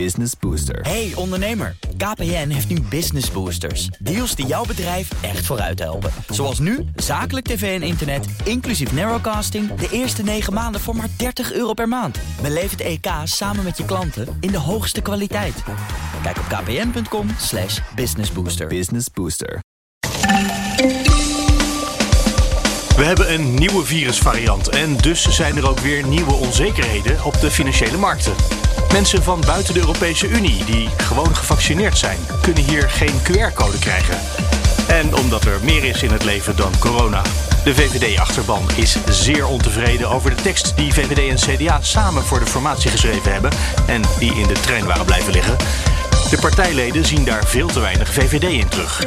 [0.00, 0.80] Business Booster.
[0.80, 3.86] Hey ondernemer, KPN heeft nu Business Boosters.
[3.86, 6.10] Deals die jouw bedrijf echt vooruit helpen.
[6.28, 9.74] Zoals nu, zakelijk tv en internet, inclusief narrowcasting...
[9.74, 12.18] de eerste 9 maanden voor maar 30 euro per maand.
[12.42, 15.62] Beleef het EK samen met je klanten in de hoogste kwaliteit.
[16.22, 18.66] Kijk op kpn.com slash businessbooster.
[18.66, 19.60] Business Booster.
[22.96, 27.50] We hebben een nieuwe virusvariant en dus zijn er ook weer nieuwe onzekerheden op de
[27.50, 28.34] financiële markten.
[28.94, 34.20] Mensen van buiten de Europese Unie die gewoon gevaccineerd zijn, kunnen hier geen QR-code krijgen.
[34.88, 37.22] En omdat er meer is in het leven dan corona.
[37.64, 42.46] De VVD-achterban is zeer ontevreden over de tekst die VVD en CDA samen voor de
[42.46, 43.50] formatie geschreven hebben
[43.86, 45.56] en die in de trein waren blijven liggen.
[46.30, 49.04] De partijleden zien daar veel te weinig VVD in terug.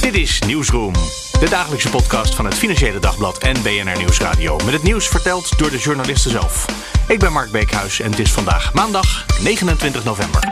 [0.00, 0.94] Dit is Nieuwsroom,
[1.40, 4.56] de dagelijkse podcast van het Financiële Dagblad en BNR Nieuwsradio.
[4.56, 6.66] Met het nieuws verteld door de journalisten zelf.
[7.08, 10.50] Ik ben Mark Beekhuis en het is vandaag maandag 29 november.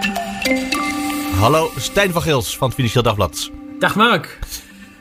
[1.34, 3.50] Hallo, Stijn van Gils van het Financieel Dagblad.
[3.78, 4.38] Dag Mark.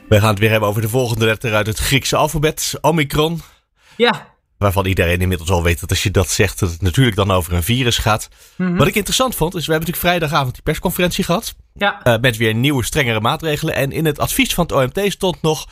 [0.08, 3.42] We gaan het weer hebben over de volgende letter uit het Griekse alfabet, Omicron.
[3.96, 4.36] Ja.
[4.58, 7.52] Waarvan iedereen inmiddels al weet dat als je dat zegt, dat het natuurlijk dan over
[7.52, 8.28] een virus gaat.
[8.56, 11.54] Wat ik interessant vond, is we hebben natuurlijk vrijdagavond die persconferentie gehad.
[11.78, 12.02] Ja.
[12.02, 13.74] eh, met weer nieuwe, strengere maatregelen.
[13.74, 15.66] En in het advies van het OMT stond nog...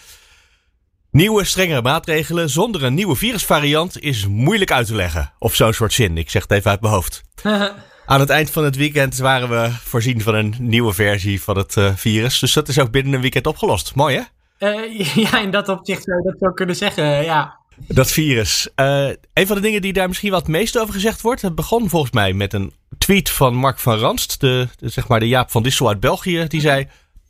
[1.11, 5.33] Nieuwe, strengere maatregelen zonder een nieuwe virusvariant is moeilijk uit te leggen.
[5.39, 6.19] Of zo'n soort zin.
[6.19, 7.23] Ik zeg het even uit mijn hoofd.
[8.07, 11.77] Aan het eind van het weekend waren we voorzien van een nieuwe versie van het
[11.77, 12.39] eh, virus.
[12.39, 13.95] Dus dat is ook binnen een weekend opgelost.
[13.95, 14.23] Mooi hè?
[14.59, 17.59] Eh, ja, in dat opzicht zou je dat zo kunnen zeggen, ja.
[17.79, 18.69] Dat virus.
[18.75, 21.43] Eh, een van de dingen die daar misschien wat meest over gezegd wordt.
[21.43, 24.41] Het begon volgens mij met een tweet van Mark van Ranst.
[24.41, 26.45] De, de, zeg maar de Jaap van Dissel uit België.
[26.49, 26.79] Die zei,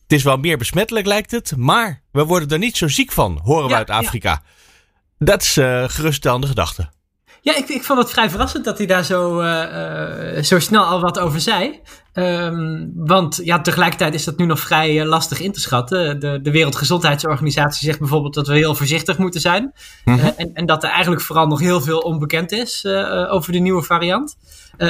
[0.02, 1.56] het is wel meer besmettelijk lijkt het.
[1.56, 4.42] Maar we worden er niet zo ziek van, horen we uit Afrika.
[5.18, 6.90] Dat is eh geruststellende gedachte.
[7.46, 10.84] Ja, ik, ik vond het vrij verrassend dat hij daar zo, eh, eh, zo snel
[10.84, 11.80] al wat over zei.
[12.12, 16.20] Ehm, want ja, tegelijkertijd is dat nu nog vrij eh, lastig in te schatten.
[16.20, 19.72] De, de Wereldgezondheidsorganisatie zegt bijvoorbeeld dat we heel voorzichtig moeten zijn.
[20.04, 20.30] Mhm.
[20.36, 22.86] En, en dat er eigenlijk vooral nog heel veel onbekend is
[23.28, 24.36] over de nieuwe variant.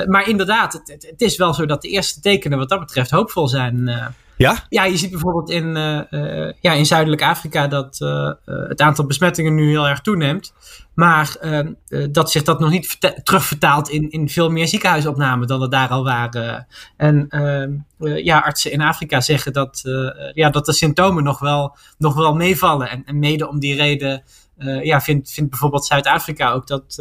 [0.06, 3.10] Maar inderdaad, het, het, het is wel zo dat de eerste tekenen wat dat betreft
[3.10, 3.90] hoopvol zijn.
[4.36, 4.64] Ja?
[4.68, 9.06] Ja, je ziet bijvoorbeeld in, eh, eh, ja, in Zuidelijk Afrika dat eh, het aantal
[9.06, 10.52] besmettingen nu heel erg toeneemt.
[10.96, 11.66] Maar eh, eh,
[12.10, 16.04] dat zich dat nog niet terugvertaalt in, in veel meer ziekenhuisopnamen dan er daar al
[16.04, 16.66] waren.
[16.96, 19.82] En eh, eh, ja, artsen in Afrika zeggen dat,
[20.32, 23.04] ja, dat de symptomen nog wel, nog wel meevallen.
[23.04, 24.22] En, mede om die reden
[24.82, 26.94] ja, vindt, vindt bijvoorbeeld Zuid-Afrika ook dat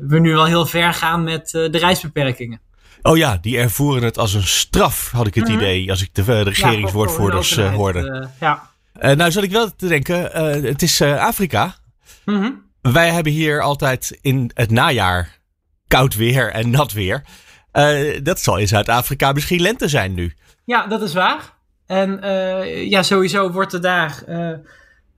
[0.00, 2.60] we nu wel heel ver gaan met de reisbeperkingen.
[3.02, 5.90] Oh ja, die ervoeren het als een straf, had ik het idee.
[5.90, 8.10] Als ik de, eh, de regeringswoordvoerders Ja, eh, hoorde.
[8.10, 8.70] eh, ja.
[9.14, 10.22] Nou zat ik wel te denken,
[10.64, 11.74] het is Afrika.
[12.24, 12.50] Mhm.
[12.82, 15.38] Wij hebben hier altijd in het najaar
[15.86, 17.22] koud weer en nat weer.
[18.22, 20.34] Dat zal in Zuid-Afrika misschien lente zijn nu.
[20.64, 21.52] Ja, dat is waar.
[21.86, 22.20] En
[22.88, 24.22] ja, sowieso wordt er daar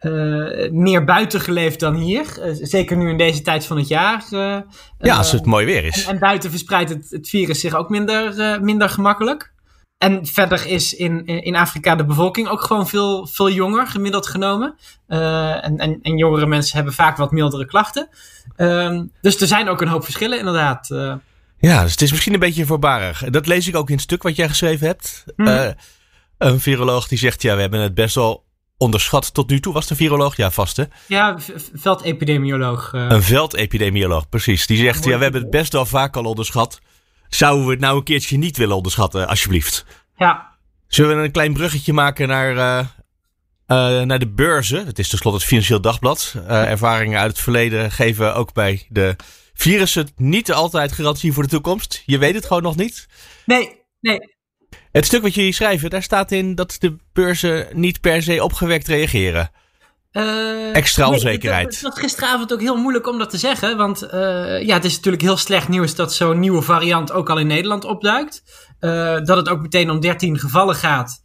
[0.01, 2.41] eh, meer buiten geleefd dan hier.
[2.41, 4.25] Eh, zeker nu in deze tijd van het jaar.
[4.31, 4.57] eh,
[4.99, 6.05] Ja, als het mooi weer is.
[6.05, 9.53] en, en buiten verspreidt het, het virus zich ook minder, minder gemakkelijk.
[9.99, 14.75] En verder is in, in Afrika de bevolking ook gewoon veel, veel jonger, gemiddeld genomen.
[15.07, 18.09] En, en, en jongere mensen hebben vaak wat mildere klachten.
[18.57, 20.89] Ehm, dus er zijn ook een hoop verschillen, inderdaad.
[21.59, 23.25] Ja, dus het is misschien een beetje voorbarig.
[23.25, 25.25] Dat lees ik ook in het stuk wat jij geschreven hebt.
[25.37, 25.73] Mhm.
[26.39, 28.45] Een viroloog die zegt, ja, we hebben het best wel
[28.81, 29.73] onderschat tot nu toe.
[29.73, 30.37] Was een viroloog?
[30.37, 30.85] Ja, vast hè?
[31.07, 31.37] ja,
[31.75, 32.93] veldepidemioloog.
[32.93, 33.07] eh.
[33.09, 34.67] Een veldepidemioloog, precies.
[34.67, 36.81] Die zegt, ja, we hebben het best wel vaak al onderschat.
[37.29, 39.85] Zouden we het nou een keertje niet willen onderschatten, alsjeblieft?
[40.17, 40.49] ja,
[40.87, 42.79] Zullen we een klein bruggetje maken naar, eh,
[43.67, 44.87] eh, naar de beurzen?
[44.87, 46.35] Het is tenslotte het Financieel Dagblad.
[46.47, 49.17] Ervaringen uit het verleden geven ook bij de
[49.55, 52.03] virussen niet altijd garantie voor de toekomst.
[52.07, 53.07] Je weet het gewoon nog niet.
[53.47, 54.19] nee, nee.
[54.93, 58.87] Het stuk wat jullie schrijven, daar staat in dat de beurzen niet per se opgewekt
[58.89, 59.51] reageren.
[60.11, 61.65] Eh, Extra nee, onzekerheid.
[61.67, 63.77] Het, het was gisteravond ook heel moeilijk om dat te zeggen.
[63.77, 67.39] Want eh, ja, het is natuurlijk heel slecht nieuws dat zo'n nieuwe variant ook al
[67.39, 68.43] in Nederland opduikt.
[68.79, 68.91] Eh,
[69.21, 71.23] dat het ook meteen om 13 gevallen gaat.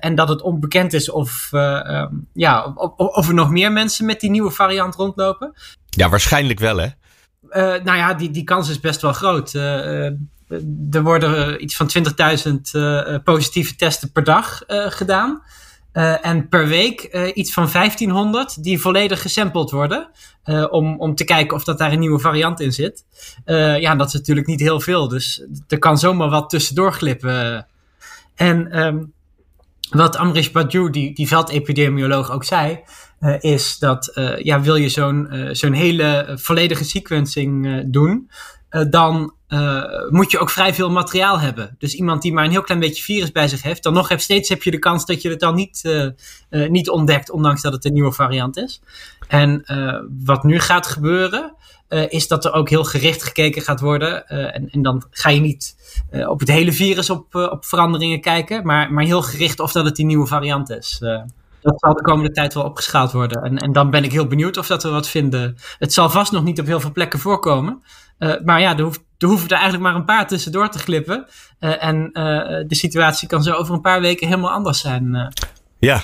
[0.00, 4.06] En dat het onbekend is of, eh, ehm, ja, of, of- er nog meer mensen
[4.06, 5.52] met die nieuwe variant rondlopen.
[5.90, 6.88] Ja, waarschijnlijk wel hè.
[7.78, 9.52] Nou ja, die, die kans is best wel groot.
[10.90, 15.42] Er worden iets van 20.000 eh, eh, positieve testen per dag eh, gedaan.
[16.22, 17.02] En per week
[17.34, 20.10] iets van 1500 die volledig gesampled worden.
[20.70, 23.04] om, om te kijken of dat daar een nieuwe variant in zit.
[23.78, 25.08] Ja, dat is natuurlijk niet heel veel.
[25.08, 27.66] Dus er kan zomaar wat tussendoor glippen.
[28.34, 29.04] En ehm,
[29.90, 32.80] wat Amrish Badu, die, die veldepidemioloog, ook zei.
[33.40, 38.30] is dat ja, wil je zo'n zo'n hele volledige sequencing doen.
[38.90, 39.34] Dan
[40.08, 41.74] moet je ook vrij veel materiaal hebben.
[41.78, 44.48] Dus iemand die maar een heel klein beetje virus bij zich heeft, dan nog steeds
[44.48, 46.06] heb je de kans dat je het dan niet,
[46.50, 48.80] niet ontdekt, ondanks dat het een nieuwe variant is.
[49.28, 49.64] En
[50.24, 51.54] wat nu gaat gebeuren,
[52.08, 54.28] is dat er ook heel gericht gekeken gaat worden.
[54.28, 55.76] en, en dan ga je niet
[56.28, 59.96] op het hele virus op, op veranderingen kijken, maar, maar heel gericht of dat het
[59.96, 61.00] die nieuwe variant is
[61.66, 63.42] dat zal de komende tijd wel opgeschaald worden.
[63.42, 65.56] En, en dan ben ik heel benieuwd of dat we wat vinden.
[65.78, 67.82] Het zal vast nog niet op heel veel plekken voorkomen.
[68.18, 71.26] Uh, maar ja, er, hoeft, er hoeven er eigenlijk maar een paar tussendoor te glippen.
[71.60, 72.12] Uh, en uh,
[72.66, 75.34] de situatie kan zo over een paar weken helemaal anders zijn.
[75.78, 76.02] Ja,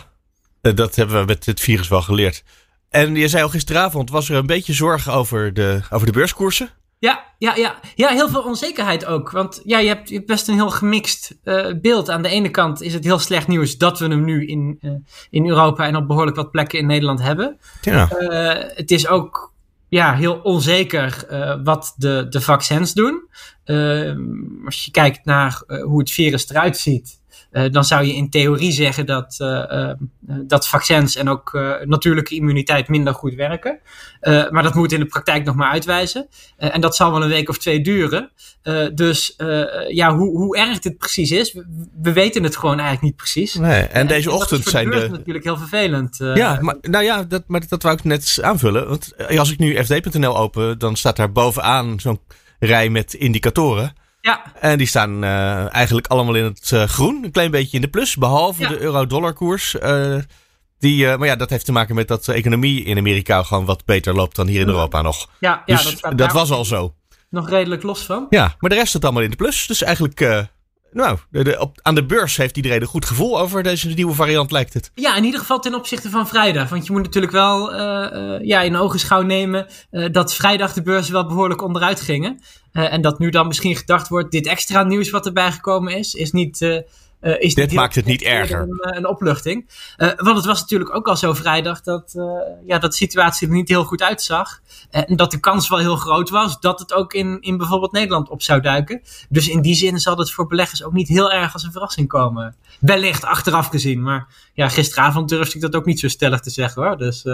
[0.61, 2.45] dat hebben we met het virus wel geleerd.
[2.91, 6.71] En je zei al gisteravond, was er een beetje zorg over de, over de beurskoersen?
[7.03, 7.75] Ja, ja, ja.
[7.95, 9.31] ja, heel veel onzekerheid ook.
[9.31, 12.11] Want ja, je, hebt, je hebt best een heel gemixt uh, beeld.
[12.11, 14.93] Aan de ene kant is het heel slecht nieuws dat we hem nu in, uh,
[15.31, 17.59] in Europa en op behoorlijk wat plekken in Nederland hebben.
[17.81, 18.09] Ja.
[18.21, 19.53] Uh, het is ook
[19.89, 21.27] ja, heel onzeker
[21.65, 23.23] wat de, de vaccins doen.
[24.65, 27.21] als je kijkt naar hoe het virus eruit ziet.
[27.53, 29.91] Uh, dan zou je in theorie zeggen dat, uh, uh,
[30.27, 33.79] dat vaccins en ook natuurlijke immuniteit minder goed werken.
[34.51, 36.27] maar dat moet in de praktijk nog maar uitwijzen.
[36.57, 38.31] en dat zal wel een week of twee duren.
[38.95, 39.35] dus
[39.89, 41.65] ja, hoe, hoe erg dit precies is, we,
[42.03, 43.55] we, weten het gewoon eigenlijk niet precies.
[43.55, 44.95] Nee, en deze ochtend zijn de.
[44.95, 46.17] Dat is natuurlijk heel vervelend.
[46.35, 48.89] ja, maar, nou ja, dat, maar dat wou ik net aanvullen.
[48.89, 52.21] Want als ik nu fd.nl open, dan staat daar bovenaan zo'n
[52.59, 53.93] rij met indicatoren.
[54.23, 54.43] Ja.
[54.61, 57.25] En die staan uh, eigenlijk allemaal in het uh, groen.
[57.25, 58.17] Een klein beetje in de plus.
[58.17, 58.69] Behalve ja.
[58.69, 59.75] de euro-dollar koers.
[59.75, 60.19] Uh,
[60.79, 63.85] die, maar ja, dat heeft te maken met dat de economie in Amerika gewoon wat
[63.85, 65.29] beter loopt dan hier in Europa nog.
[65.41, 66.95] Ja, ja dus dat, dat was al zo.
[67.31, 68.27] Nog redelijk los van.
[68.31, 69.67] Ja, maar de rest staat allemaal in de plus.
[69.67, 70.47] Dus eigenlijk
[70.93, 71.19] nou,
[71.59, 74.91] op, aan de beurs heeft iedereen een goed gevoel over deze nieuwe variant, lijkt het.
[74.95, 76.69] Ja, in ieder geval ten opzichte van vrijdag.
[76.69, 81.13] Want je moet natuurlijk wel uh, ja, in ogenschouw nemen uh, dat vrijdag de beurzen
[81.13, 82.41] wel behoorlijk onderuit gingen.
[82.73, 86.33] en dat nu dan misschien gedacht wordt, dit extra nieuws wat erbij gekomen is, is
[86.33, 86.85] niet
[87.23, 88.61] uh, is Dit maakt het niet erger.
[88.61, 89.69] Een, eh, een opluchting.
[89.97, 92.25] Uh, want het was natuurlijk ook al zo vrijdag dat, uh,
[92.67, 94.61] ja, dat de situatie er niet heel goed uitzag.
[94.91, 98.29] en dat de kans wel heel groot was dat het ook in, in bijvoorbeeld Nederland
[98.29, 99.03] op zou duiken.
[99.29, 102.09] Dus in die zin zal het voor beleggers ook niet heel erg als een verrassing
[102.09, 102.57] komen.
[102.81, 104.03] Wellicht achteraf gezien.
[104.03, 106.97] Maar ja, gisteravond durfde ik dat ook niet zo stellig te zeggen hoor.
[106.97, 107.25] Dus,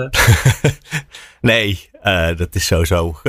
[1.40, 1.90] nee,
[2.36, 3.20] dat is sowieso.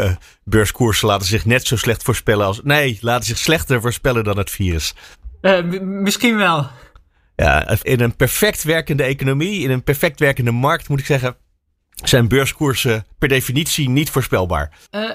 [0.44, 2.60] beurskoersen laten zich net zo slecht voorspellen als.
[2.64, 4.94] Nee, laten zich slechter voorspellen dan het virus.
[5.42, 6.68] Uh, misschien wel.
[7.36, 11.36] Ja, in een perfect werkende economie, in een perfect werkende markt, moet ik zeggen,
[12.04, 14.78] zijn beurskoersen per definitie niet voorspelbaar.
[14.92, 15.14] Uh, uh,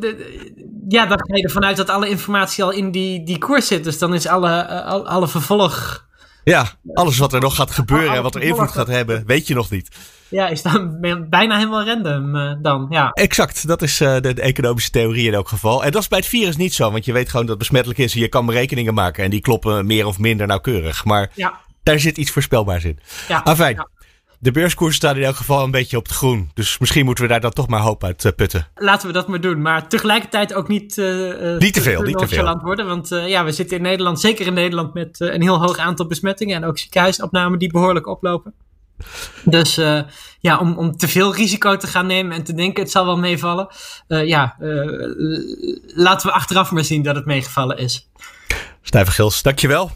[0.00, 0.42] de,
[0.88, 3.84] ja, dan ga je ervan uit dat alle informatie al in die, die koers zit.
[3.84, 6.04] Dus dan is alle, alle vervolg.
[6.52, 9.54] Ja, alles wat er nog gaat gebeuren en wat er invloed gaat hebben, weet je
[9.54, 9.88] nog niet.
[10.28, 13.10] Ja, is dan bijna helemaal random uh, dan, ja.
[13.10, 15.84] Exact, dat is uh, de, de, economische theorie in elk geval.
[15.84, 17.98] En dat is bij het virus niet zo, want je weet gewoon dat het besmettelijk
[17.98, 21.04] is en je kan berekeningen maken en die kloppen meer of minder nauwkeurig.
[21.04, 21.60] Maar ja.
[21.82, 22.98] daar zit iets voorspelbaars in.
[23.28, 23.40] Ja.
[23.44, 23.88] Afijn, ja.
[24.38, 26.50] De beurskoers staat in elk geval een beetje op het groen.
[26.54, 28.68] Dus misschien moeten we daar dan toch maar hoop uit uh, putten.
[28.74, 32.60] Laten we dat maar doen, maar tegelijkertijd ook niet, niet te veel, niet te veel.
[32.62, 32.86] worden.
[32.86, 36.56] Want ja, we zitten in Nederland, zeker in Nederland, met een heel hoog aantal besmettingen
[36.56, 38.54] en ook ziekenhuisopnamen die behoorlijk oplopen.
[39.44, 40.00] Dus uh,
[40.40, 43.18] ja, om, om te veel risico te gaan nemen en te denken het zal wel
[43.18, 43.68] meevallen.
[44.08, 45.02] Uh, ja, uh,
[45.86, 48.10] laten we achteraf maar zien dat het meegevallen is.
[48.82, 49.90] Stijver Gils, dankjewel.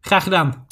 [0.00, 0.66] Graag gedaan.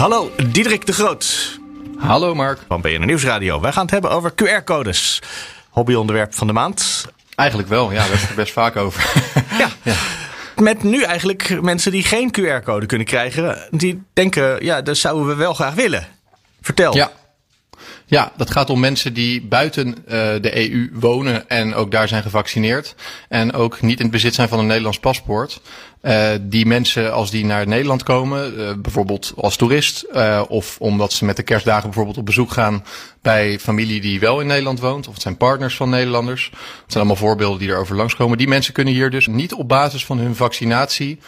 [0.00, 1.58] Hallo, Diederik de Groot.
[1.98, 2.58] Hallo Mark.
[2.68, 3.60] Van BNN Nieuwsradio.
[3.60, 5.22] Wij gaan het hebben over QR-codes.
[5.70, 7.06] Hobbyonderwerp van de maand.
[7.34, 9.12] Eigenlijk wel, ja, daar heb ik best vaak over.
[9.58, 9.68] ja.
[9.82, 9.94] ja
[10.56, 15.34] met nu eigenlijk mensen die geen QR-code kunnen krijgen, die denken, ja, dat zouden we
[15.34, 16.06] wel graag willen.
[16.60, 16.94] Vertel.
[16.94, 17.10] Ja.
[18.06, 19.94] Ja, dat gaat om mensen die buiten uh,
[20.40, 22.94] de EU wonen en ook daar zijn gevaccineerd.
[23.28, 25.60] En ook niet in het bezit zijn van een Nederlands paspoort.
[26.02, 31.12] Uh, die mensen, als die naar Nederland komen, uh, bijvoorbeeld als toerist, uh, of omdat
[31.12, 32.84] ze met de kerstdagen bijvoorbeeld op bezoek gaan
[33.22, 36.44] bij familie die wel in Nederland woont, of het zijn partners van Nederlanders.
[36.52, 38.38] Het zijn allemaal voorbeelden die erover langskomen.
[38.38, 41.18] Die mensen kunnen hier dus niet op basis van hun vaccinatie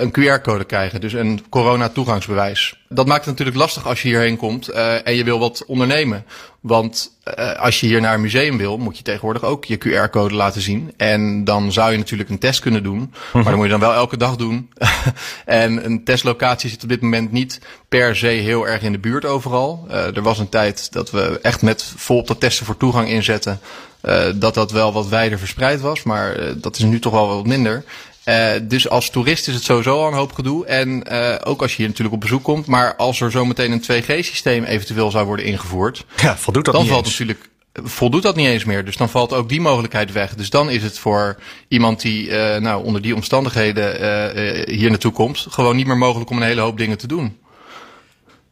[0.00, 2.78] een QR-code krijgen, dus een corona-toegangsbewijs.
[2.88, 6.24] Dat maakt het natuurlijk lastig als je hierheen komt uh, en je wil wat ondernemen.
[6.60, 10.34] Want uh, als je hier naar een museum wil, moet je tegenwoordig ook je QR-code
[10.34, 10.92] laten zien.
[10.96, 13.94] En dan zou je natuurlijk een test kunnen doen, maar dan moet je dan wel
[13.94, 14.70] elke dag doen.
[15.44, 19.24] en een testlocatie zit op dit moment niet per se heel erg in de buurt
[19.24, 19.86] overal.
[19.88, 23.60] Uh, er was een tijd dat we echt met volop dat testen voor toegang inzetten.
[24.04, 27.28] Uh, dat dat wel wat wijder verspreid was, maar uh, dat is nu toch wel
[27.28, 27.84] wat minder.
[28.30, 30.66] Uh, dus als toerist is het sowieso al een hoop gedoe.
[30.66, 32.66] En uh, ook als je hier natuurlijk op bezoek komt.
[32.66, 36.04] Maar als er zometeen een 2G-systeem eventueel zou worden ingevoerd.
[36.16, 37.18] Ja, voldoet dat dan niet valt eens.
[37.18, 38.84] natuurlijk voldoet dat niet eens meer.
[38.84, 40.34] Dus dan valt ook die mogelijkheid weg.
[40.34, 45.12] Dus dan is het voor iemand die uh, nou, onder die omstandigheden uh, hier naartoe
[45.12, 47.38] komt, gewoon niet meer mogelijk om een hele hoop dingen te doen.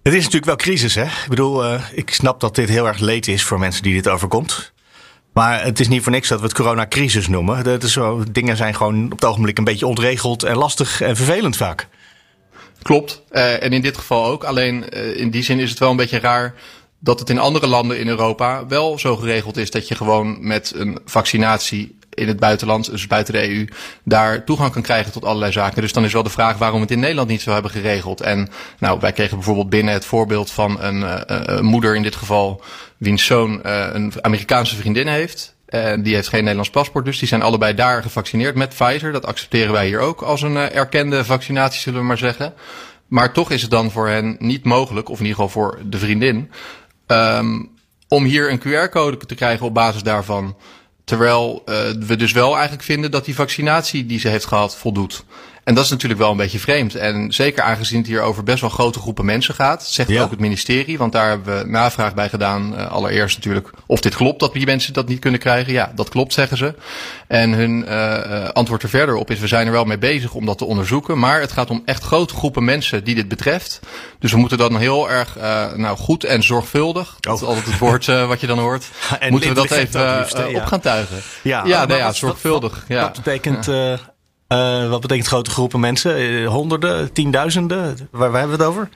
[0.03, 1.05] Het is natuurlijk wel crisis, hè?
[1.05, 4.09] Ik bedoel, uh, ik snap dat dit heel erg leed is voor mensen die dit
[4.09, 4.73] overkomt.
[5.39, 7.65] Maar het is niet voor niks dat we het coronacrisis noemen.
[7.65, 11.17] Dat is zo, dingen zijn gewoon op het ogenblik een beetje ontregeld en lastig en
[11.17, 11.89] vervelend vaak.
[12.83, 13.23] Klopt.
[13.31, 14.45] Uh, en in dit geval ook.
[14.45, 16.55] Alleen uh, in die zin is het wel een beetje raar
[16.99, 20.73] dat het in andere landen in Europa wel zo geregeld is dat je gewoon met
[20.75, 23.69] een vaccinatie in het buitenland, dus buiten de EU,
[24.05, 25.83] daar toegang kan krijgen tot allerlei zaken.
[25.83, 28.21] Dus dan is wel de vraag waarom het in Nederland niet zo hebben geregeld.
[28.21, 28.49] En
[28.79, 32.63] nou, wij kregen bijvoorbeeld binnen het voorbeeld van een, uh, een moeder in dit geval,
[32.97, 35.57] wiens zoon uh, een Amerikaanse vriendin heeft.
[36.01, 39.13] Die heeft geen Nederlands paspoort, dus die zijn allebei daar gevaccineerd met Pfizer.
[39.13, 42.55] Dat accepteren wij hier ook als een erkende vaccinatie, zullen we maar zeggen.
[43.09, 45.99] Maar toch is het dan voor hen niet mogelijk, of in ieder geval voor de
[45.99, 46.51] vriendin,
[47.07, 47.71] um,
[48.09, 50.57] om hier een QR-code te krijgen op basis daarvan.
[51.09, 51.75] Terwijl uh,
[52.07, 55.25] we dus wel eigenlijk vinden dat die vaccinatie die ze heeft gehad voldoet.
[55.69, 56.95] En dat is natuurlijk wel een beetje vreemd.
[56.95, 60.23] En zeker aangezien het hier over best wel grote groepen mensen gaat, zegt ja.
[60.23, 60.99] ook het ministerie.
[60.99, 62.75] Want daar hebben we navraag bij gedaan.
[62.75, 65.73] Uh, allereerst natuurlijk of dit klopt dat die mensen dat niet kunnen krijgen.
[65.73, 66.75] Ja, dat klopt, zeggen ze.
[67.27, 70.47] En hun uh, antwoord er verder op is: we zijn er wel mee bezig om
[70.47, 71.19] dat te onderzoeken.
[71.19, 73.81] Maar het gaat om echt grote groepen mensen die dit betreft.
[74.19, 77.17] Dus we moeten dan heel erg uh, nou, goed en zorgvuldig.
[77.21, 78.85] Dat is altijd het woord wat je dan hoort.
[79.21, 81.17] en moeten we dat even dat liefst, op gaan tuigen.
[81.43, 82.85] Ja, ja, ja zorgvuldig.
[82.89, 83.01] Ja.
[83.01, 83.69] wat betekent,
[84.49, 86.21] uh, uh, wat betekent grote groepen mensen?
[86.21, 88.09] Uh, honderden, tienduizenden?
[88.11, 88.89] Waar, waar hebben we het over?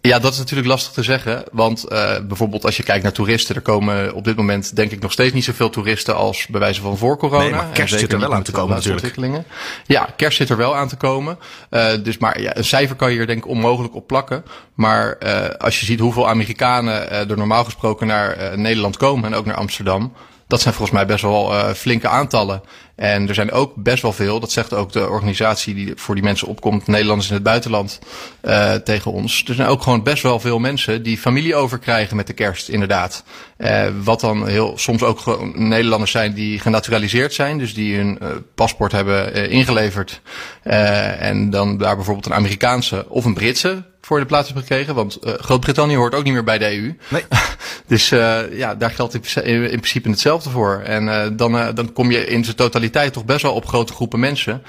[0.00, 1.44] Ja, dat is natuurlijk lastig te zeggen.
[1.52, 5.00] Want uh, bijvoorbeeld als je kijkt naar toeristen, er komen op dit moment denk ik
[5.00, 7.42] nog steeds niet zoveel toeristen als bij wijze van voor corona.
[7.42, 9.44] Nee, maar kerst zit er wel aan te komen natuurlijk.
[9.86, 11.38] Ja, kerst zit er wel aan te komen.
[11.70, 14.44] Uh, dus maar ja, een cijfer kan je er denk ik onmogelijk op plakken.
[14.74, 15.18] Maar
[15.58, 20.12] als je ziet hoeveel Amerikanen er normaal gesproken naar Nederland komen en ook naar Amsterdam.
[20.52, 22.62] Dat zijn volgens mij best wel uh, flinke aantallen.
[23.02, 26.24] En er zijn ook best wel veel, dat zegt ook de organisatie die voor die
[26.24, 27.98] mensen opkomt, Nederlanders in het buitenland,
[28.44, 29.44] uh, tegen ons.
[29.48, 33.24] Er zijn ook gewoon best wel veel mensen die familie overkrijgen met de kerst, inderdaad.
[33.58, 38.18] Uh, wat dan heel, soms ook gewoon Nederlanders zijn die genaturaliseerd zijn, dus die hun
[38.22, 40.20] uh, paspoort hebben ingeleverd.
[40.62, 44.94] En dan daar bijvoorbeeld een Amerikaanse of een Britse voor de plaats hebben gekregen.
[44.94, 46.96] Want uh, Groot-Brittannië hoort ook niet meer bij de EU.
[47.08, 47.24] Nee.
[47.86, 50.80] dus uh, ja, daar geldt in, in, in, principe hetzelfde voor.
[50.84, 54.20] En uh, dan, dan kom je in zijn totaliteit toch best wel op grote groepen
[54.20, 54.62] mensen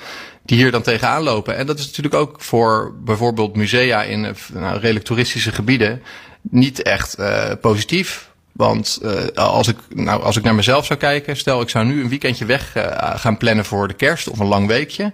[0.46, 1.56] die hier dan tegenaan lopen.
[1.56, 6.02] En dat is natuurlijk ook voor bijvoorbeeld musea in nou, redelijk toeristische gebieden
[6.42, 7.18] niet echt
[7.62, 8.32] positief.
[8.54, 12.02] Want uh, als, ik, nou, als ik naar mezelf zou kijken, stel ik zou nu
[12.02, 12.84] een weekendje weg uh,
[13.16, 15.14] gaan plannen voor de kerst of een lang weekje.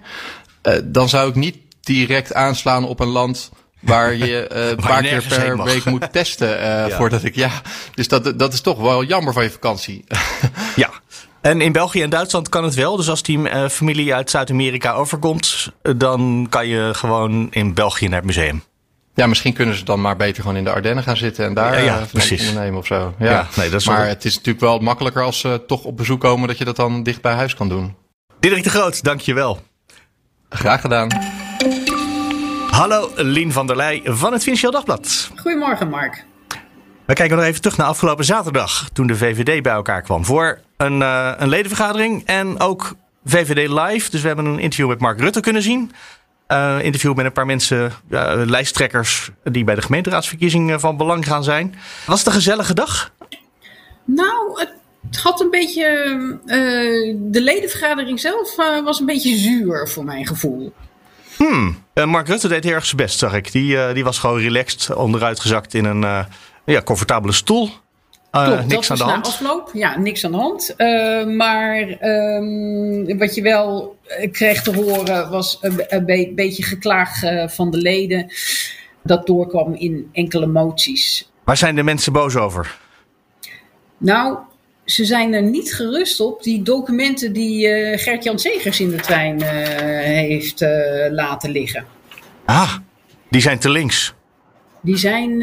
[0.62, 3.50] Uh, dan zou ik niet direct aanslaan op een land
[3.80, 6.96] waar je uh, een paar keer per week moet testen uh, ja.
[6.96, 7.50] voordat ik ja.
[7.94, 10.04] Dus dat, dat is toch wel jammer van je vakantie.
[10.76, 10.90] ja.
[11.40, 12.96] En in België en Duitsland kan het wel.
[12.96, 18.18] Dus als die uh, familie uit Zuid-Amerika overkomt, dan kan je gewoon in België naar
[18.18, 18.62] het museum.
[19.14, 21.78] Ja, misschien kunnen ze dan maar beter gewoon in de Ardennen gaan zitten en daar
[21.78, 22.48] ja, ja, precies.
[22.48, 23.14] ondernemen of zo.
[23.18, 24.08] Ja, ja nee, dat is maar wel...
[24.08, 27.02] het is natuurlijk wel makkelijker als ze toch op bezoek komen dat je dat dan
[27.02, 27.94] dicht bij huis kan doen.
[28.40, 29.60] Diederik de Groot, dankjewel.
[30.48, 31.08] Graag gedaan.
[32.70, 35.30] Hallo, Lien van der Leij van het Financieel Dagblad.
[35.36, 36.24] Goedemorgen, Mark.
[37.04, 40.60] We kijken nog even terug naar afgelopen zaterdag, toen de VVD bij elkaar kwam voor
[40.76, 44.10] een, uh, een ledenvergadering en ook VVD Live.
[44.10, 45.92] Dus we hebben een interview met Mark Rutte kunnen zien.
[46.48, 51.44] Uh, interview met een paar mensen, uh, lijsttrekkers die bij de gemeenteraadsverkiezingen van belang gaan
[51.44, 51.74] zijn.
[52.06, 53.12] Was het een gezellige dag?
[54.04, 54.60] Nou,
[55.10, 55.86] het had een beetje.
[56.46, 60.72] Uh, de ledenvergadering zelf uh, was een beetje zuur voor mijn gevoel.
[61.46, 61.82] Hmm.
[61.94, 63.52] Uh, Mark Rutte deed heel erg zijn best, zag ik.
[63.52, 66.24] Die, uh, die was gewoon relaxed, onderuitgezakt in een uh,
[66.64, 67.68] ja, comfortabele stoel.
[68.32, 69.26] Uh, Klopt, niks dat aan de hand.
[69.26, 69.70] Afloop.
[69.72, 70.74] Ja, niks aan de hand.
[70.76, 73.98] Uh, maar um, wat je wel
[74.32, 78.32] kreeg te horen was een, een be beetje geklaag uh, van de leden.
[79.02, 81.30] Dat doorkwam in enkele moties.
[81.44, 82.78] Waar zijn de mensen boos over?
[83.98, 84.38] Nou,
[84.90, 86.42] ze zijn er niet gerust op.
[86.42, 89.48] Die documenten die uh, Gert-Jan Segers in de trein uh,
[90.02, 90.68] heeft uh,
[91.10, 91.84] laten liggen.
[92.44, 92.76] Ah,
[93.28, 94.14] die zijn te links.
[94.82, 95.40] Die zijn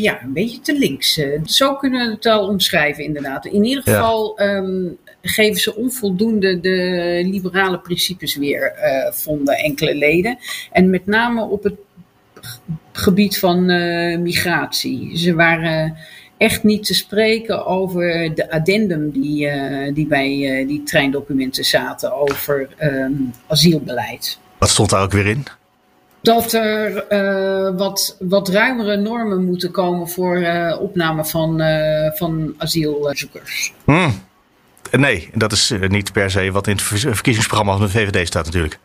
[0.00, 1.20] ja, een beetje te links.
[1.44, 3.46] Zo kunnen we het wel omschrijven, inderdaad.
[3.46, 4.56] In ieder geval ja.
[4.56, 8.72] um, geven ze onvoldoende de liberale principes weer,
[9.12, 10.38] vonden enkele leden.
[10.72, 11.74] En met name op het
[12.92, 13.64] gebied van
[14.22, 15.18] migratie.
[15.18, 15.96] Ze waren
[16.36, 19.50] echt niet te spreken over de addendum die,
[19.92, 24.38] die bij die treindocumenten zaten over um, asielbeleid.
[24.58, 25.46] Wat stond daar ook weer in?
[26.20, 30.46] dat er uh, wat, wat ruimere normen moeten komen voor
[30.80, 31.62] opname van,
[32.14, 33.72] van asielzoekers.
[33.84, 34.22] Hmm.
[34.90, 38.78] Nee, dat is niet per se wat in het verkiezingsprogramma van de VVD staat natuurlijk.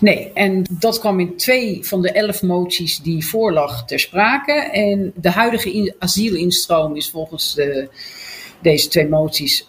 [0.00, 4.52] Nee, en dat kwam in twee van de elf moties die voorlag ter sprake.
[4.52, 7.88] En de huidige asielinstroom is volgens de,
[8.60, 9.64] deze twee moties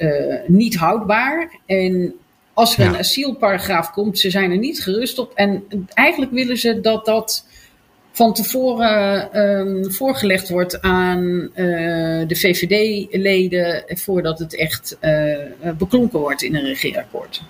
[0.48, 1.60] niet houdbaar.
[1.66, 2.14] En
[2.54, 5.32] als er een asielparagraaf komt, ze zijn er niet gerust op.
[5.36, 7.46] En eigenlijk willen ze dat dat
[8.12, 14.98] van tevoren um, voorgelegd wordt aan uh, de VVD-leden voordat het echt
[15.78, 17.42] beklonken wordt in een regeerakkoord.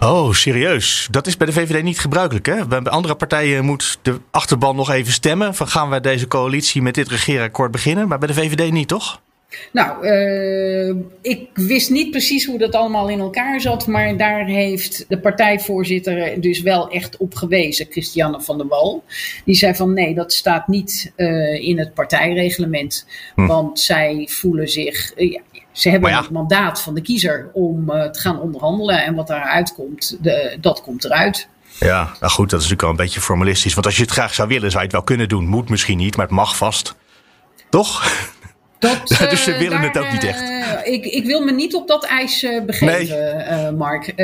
[0.00, 1.08] Oh, serieus?
[1.10, 2.66] Dat is bij de VVD niet gebruikelijk, hè?
[2.66, 5.54] Bij andere partijen moet de achterban nog even stemmen.
[5.54, 8.08] Van gaan wij deze coalitie met dit regeerakkoord beginnen?
[8.08, 9.20] Maar bij de VVD niet, toch?
[9.72, 15.04] Nou, uh, ik wist niet precies hoe dat allemaal in elkaar zat, maar daar heeft
[15.08, 19.04] de partijvoorzitter dus wel echt op gewezen, Christiane van der Wal.
[19.44, 23.46] Die zei van nee, dat staat niet uh, in het partijreglement, hm.
[23.46, 25.40] want zij voelen zich, uh, ja,
[25.78, 26.20] ze hebben ja.
[26.20, 30.82] het mandaat van de kiezer om te gaan onderhandelen en wat daaruit komt, de, dat
[30.82, 31.48] komt eruit.
[31.78, 34.34] Ja, nou goed, dat is natuurlijk wel een beetje formalistisch, want als je het graag
[34.34, 35.46] zou willen, zou je het wel kunnen doen.
[35.46, 36.94] Moet misschien niet, maar het mag vast.
[37.70, 38.10] Toch?
[38.78, 40.40] Dat, dus ze willen het ook niet echt.
[40.40, 43.66] Eh, ik, ik, wil me niet op dat ijs uh, begeven, nee.
[43.66, 44.14] uh, Mark.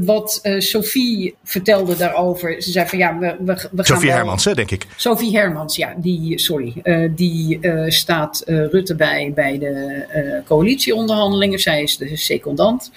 [0.00, 2.62] wat Sophie vertelde daarover.
[2.62, 3.36] Ze zei van ja, we,
[3.70, 3.84] we.
[3.84, 4.86] Sophie Hermans, hè, denk ik.
[4.96, 6.74] Sophie Hermans, ja, die, sorry.
[7.14, 11.58] die staat Rutte bij bij de coalitieonderhandelingen.
[11.58, 12.90] Zij is de secondant.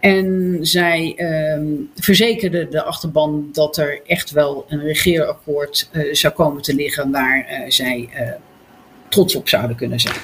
[0.00, 1.66] En zij ehm,
[1.96, 8.08] verzekerde de achterban dat er echt wel een regeerakkoord zou komen te liggen waar zij
[9.10, 10.14] trots op zouden kunnen zijn.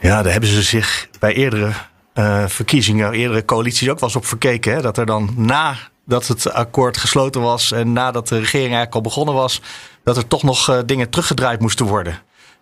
[0.00, 1.70] Ja, daar hebben ze zich bij eerdere
[2.14, 4.74] uh, verkiezingen, eerdere coalities ook wel eens op verkeken.
[4.74, 4.82] Hè?
[4.82, 9.34] Dat er dan nadat het akkoord gesloten was en nadat de regering eigenlijk al begonnen
[9.34, 9.60] was,
[10.04, 12.18] dat er toch nog uh, dingen teruggedraaid moesten worden.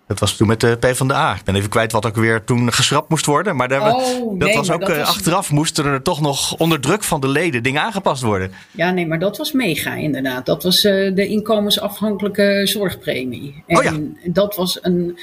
[0.06, 1.34] Dat was toen met de PvdA.
[1.34, 3.56] Ik ben even kwijt wat ook weer toen geschrapt moest worden.
[3.56, 5.08] Maar, daar, oh, dat was ook dat was...
[5.08, 8.52] achteraf moesten er toch nog onder druk van de leden dingen aangepast worden.
[8.70, 10.46] Ja, nee, maar dat was mega inderdaad.
[10.46, 13.62] Dat was uh, de inkomensafhankelijke zorgpremie.
[13.66, 13.92] En oh, ja.
[14.24, 15.18] dat was een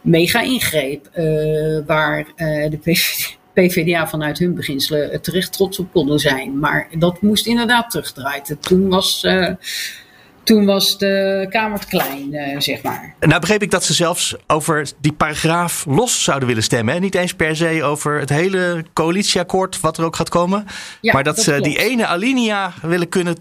[0.00, 1.10] mega ingreep.
[1.16, 6.58] Uh, waar uh, de PVD, PVDA vanuit hun beginselen terecht trots op konden zijn.
[6.58, 8.58] Maar dat moest inderdaad terugdraaien.
[8.60, 9.24] Toen was.
[9.24, 9.48] Uh,
[10.42, 13.14] toen was de Kamer te klein, zeg maar.
[13.20, 16.94] Nou begreep ik dat ze zelfs over die paragraaf los zouden willen stemmen.
[16.94, 17.00] Hè?
[17.00, 20.66] Niet eens per se over het hele coalitieakkoord, wat er ook gaat komen.
[21.00, 23.36] Ja, maar dat, dat ze die ene alinea willen kunnen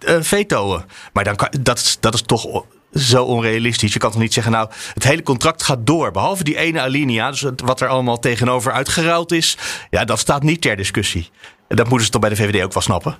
[0.00, 0.82] uh, vetoen.
[1.12, 3.92] Maar dan kan, dat, dat is toch zo onrealistisch.
[3.92, 6.10] Je kan toch niet zeggen, nou, het hele contract gaat door.
[6.10, 9.56] Behalve die ene alinea, dus wat er allemaal tegenover uitgeruild is.
[9.90, 11.28] Ja, dat staat niet ter discussie.
[11.68, 13.18] En dat moeten ze toch bij de VVD ook wel snappen.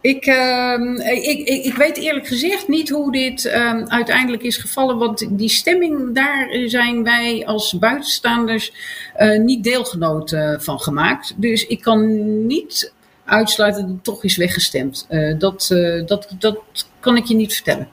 [0.00, 0.74] Ik, uh,
[1.22, 4.98] ik, ik, ik, weet eerlijk gezegd niet hoe dit uh, uiteindelijk is gevallen.
[4.98, 8.72] Want die stemming, daar zijn wij als buitenstaanders
[9.18, 11.34] uh, niet deelgenoot van gemaakt.
[11.36, 12.92] Dus ik kan niet
[13.24, 15.06] uitsluiten dat het toch is weggestemd.
[15.10, 15.66] Uh, dat,
[16.06, 16.58] dat, dat
[17.00, 17.88] kan ik je niet vertellen.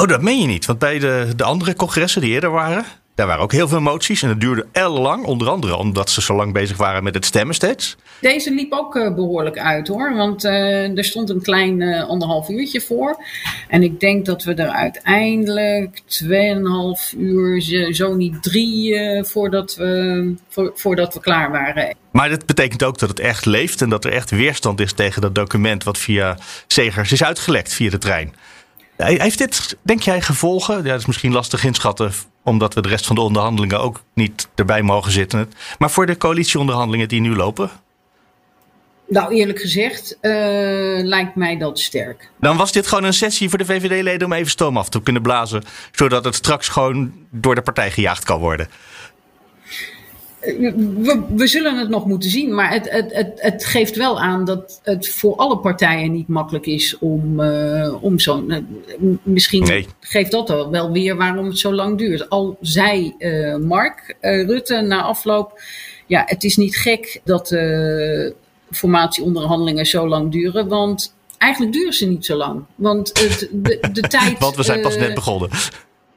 [0.00, 0.66] Oh, dat meen je niet.
[0.66, 2.84] Want bij de, de andere congressen die eerder waren,
[3.14, 4.22] daar waren ook heel veel moties.
[4.22, 5.24] En dat duurde ellenlang.
[5.24, 7.96] Onder andere omdat ze zo lang bezig waren met het stemmen steeds.
[8.20, 10.14] Deze liep ook uh, behoorlijk uit hoor.
[10.14, 13.16] Want uh, er stond een klein uh, anderhalf uurtje voor.
[13.68, 17.60] En ik denk dat we er uiteindelijk tweeënhalf uur,
[17.92, 21.96] zo niet drie, voordat, we, voor, voordat we klaar waren.
[22.12, 23.82] Maar dat betekent ook dat het echt leeft.
[23.82, 26.36] En dat er echt weerstand is tegen dat document wat via
[26.66, 28.34] Segers is uitgelekt via de trein.
[29.04, 30.76] Heeft dit, denk jij, gevolgen?
[30.76, 32.12] Ja, dat is misschien lastig inschatten,
[32.44, 35.52] omdat we de rest van de onderhandelingen ook niet erbij mogen zitten.
[35.78, 37.70] Maar voor de coalitieonderhandelingen die nu lopen?
[39.10, 40.30] Nou, eerlijk gezegd uh,
[41.04, 42.30] lijkt mij dat sterk.
[42.40, 45.22] Dan was dit gewoon een sessie voor de VVD-leden om even stoom af te kunnen
[45.22, 48.68] blazen, zodat het straks gewoon door de partij gejaagd kan worden.
[50.40, 54.44] We, we, zullen het nog moeten zien, maar het, het, het, het, geeft wel aan
[54.44, 58.50] dat het voor alle partijen niet makkelijk is om, uh, om zo'n.
[58.50, 58.58] Uh,
[59.22, 59.86] misschien nee.
[60.00, 62.30] geeft dat wel weer waarom het zo lang duurt.
[62.30, 65.60] Al zei uh, Mark Rutte na afloop:
[66.06, 68.34] ja, het is niet gek dat de
[68.70, 72.64] formatieonderhandelingen zo lang duren, want eigenlijk duren ze niet zo lang.
[72.74, 74.38] Want het, de, de tijd.
[74.38, 75.50] want we zijn pas net begonnen.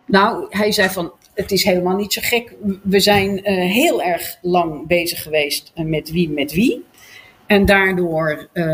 [0.06, 2.54] Nou, hij zei van het is helemaal niet zo gek.
[2.82, 6.86] We zijn uh, heel erg lang bezig geweest met wie met wie.
[7.46, 8.66] En daardoor uh,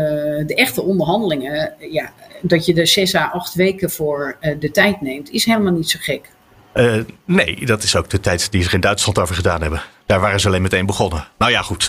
[0.46, 2.12] de echte onderhandelingen, ja,
[2.42, 5.90] dat je er zes à acht weken voor uh, de tijd neemt, is helemaal niet
[5.90, 6.30] zo gek.
[7.24, 9.82] nee, dat is ook de tijd die ze in Duitsland over gedaan hebben.
[10.06, 11.26] Daar waren ze alleen meteen begonnen.
[11.38, 11.88] Nou ja, goed.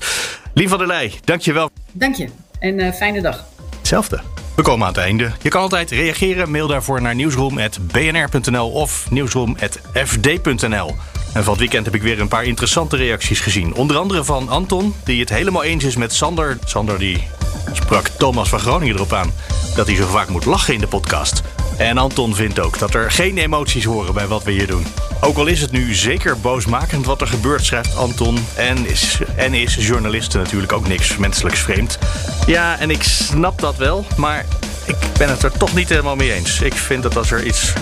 [0.54, 1.70] Lief van der Leij, dankjewel.
[1.92, 2.28] Dank je
[2.60, 3.46] en fijne dag.
[3.78, 4.41] Hetzelfde.
[4.56, 5.32] We komen aan het einde.
[5.42, 6.52] Je kan altijd reageren.
[6.52, 10.96] Mail daarvoor naar nieuwsroom.bnr.nl of nieuwsroom.fd.nl.
[11.34, 13.74] En van het weekend heb ik weer een paar interessante reacties gezien.
[13.74, 16.58] Onder andere van Anton, die het helemaal eens is met Sander.
[16.66, 17.28] Sander die
[17.74, 19.32] sprak Thomas van Groningen erop aan
[19.76, 21.42] dat hij zo vaak moet lachen in de podcast.
[21.82, 24.86] En Anton vindt ook dat er geen emoties horen bij wat we hier doen.
[25.22, 28.46] Ook al is het nu zeker boosmakend wat er gebeurt, schrijft Anton.
[28.56, 31.98] En is, en is journalisten natuurlijk ook niks menselijks vreemd.
[32.46, 34.46] Ja, en ik snap dat wel, maar
[34.86, 36.62] ik ben het er toch niet helemaal mee eens.
[36.62, 37.74] Ik vind dat als er iets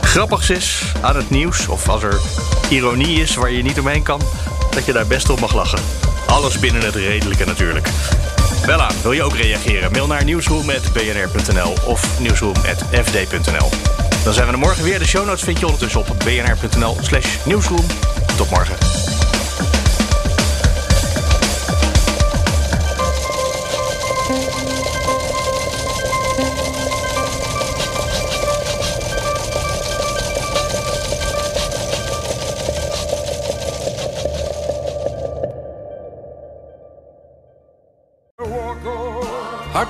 [0.00, 2.20] grappigs is aan het nieuws, of als er
[2.68, 4.20] ironie is waar je niet omheen kan,
[4.70, 5.80] dat je daar best op mag lachen.
[6.26, 7.88] Alles binnen het redelijke natuurlijk.
[8.66, 9.92] Wel aan, wil je ook reageren?
[9.92, 13.70] Mail naar nieuwsroom.bnr.nl of nieuwsroom.fd.nl.
[14.24, 14.98] Dan zijn we er morgen weer.
[14.98, 17.86] De show notes vind je ondertussen op bnr.nl slash nieuwsroom.
[18.36, 18.95] Tot morgen.